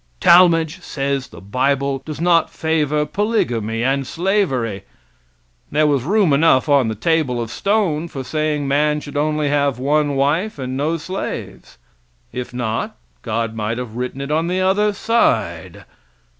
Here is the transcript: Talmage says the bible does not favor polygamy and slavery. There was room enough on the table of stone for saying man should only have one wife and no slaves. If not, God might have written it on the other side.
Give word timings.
Talmage 0.19 0.79
says 0.81 1.27
the 1.27 1.39
bible 1.41 1.99
does 2.03 2.19
not 2.19 2.49
favor 2.49 3.05
polygamy 3.05 3.83
and 3.83 4.07
slavery. 4.07 4.81
There 5.71 5.85
was 5.85 6.01
room 6.03 6.33
enough 6.33 6.67
on 6.67 6.87
the 6.87 6.95
table 6.95 7.39
of 7.39 7.51
stone 7.51 8.07
for 8.07 8.23
saying 8.23 8.67
man 8.67 8.99
should 9.01 9.15
only 9.15 9.49
have 9.49 9.77
one 9.77 10.15
wife 10.15 10.57
and 10.57 10.75
no 10.75 10.97
slaves. 10.97 11.77
If 12.33 12.51
not, 12.51 12.97
God 13.21 13.53
might 13.53 13.77
have 13.77 13.95
written 13.95 14.21
it 14.21 14.31
on 14.31 14.47
the 14.47 14.59
other 14.59 14.91
side. 14.91 15.85